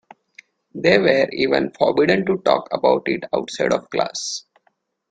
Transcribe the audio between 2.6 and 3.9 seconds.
about it outside of